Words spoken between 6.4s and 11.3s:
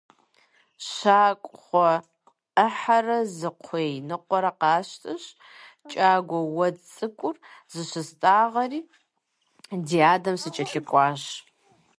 уэд цӀыкӀур зыщыстӏагъэри ди адэм сыкӀэлъыкӀуащ.